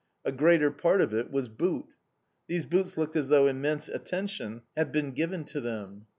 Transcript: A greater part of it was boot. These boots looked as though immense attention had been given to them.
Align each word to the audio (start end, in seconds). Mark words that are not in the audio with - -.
A 0.25 0.31
greater 0.31 0.71
part 0.71 0.99
of 0.99 1.13
it 1.13 1.29
was 1.29 1.47
boot. 1.47 1.85
These 2.47 2.65
boots 2.65 2.97
looked 2.97 3.15
as 3.15 3.27
though 3.27 3.45
immense 3.45 3.87
attention 3.87 4.63
had 4.75 4.91
been 4.91 5.11
given 5.11 5.43
to 5.53 5.61
them. 5.61 6.07